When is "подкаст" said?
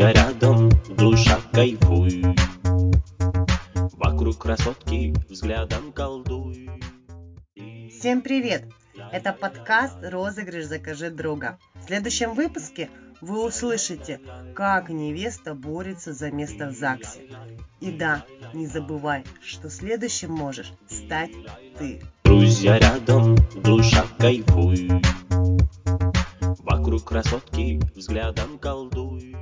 9.34-9.98